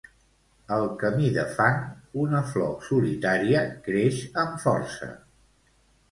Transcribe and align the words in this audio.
Al 0.75 0.85
camí 1.01 1.27
de 1.33 1.41
fang, 1.57 1.83
una 2.23 2.39
flor 2.53 2.71
solitària 2.85 3.61
creix 3.89 4.23
amb 4.45 4.57
força. 4.65 5.11